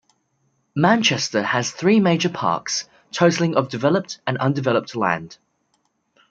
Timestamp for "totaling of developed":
3.11-4.19